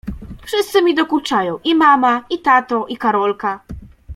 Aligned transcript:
—Wszyscy 0.45 0.81
mi 0.81 0.93
dokuczają: 0.95 1.59
i 1.63 1.75
mama, 1.75 2.23
i 2.29 2.39
tato, 2.41 2.85
i 2.87 2.97
Karolka. 2.97 3.59